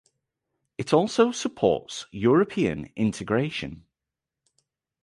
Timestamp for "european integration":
2.09-3.85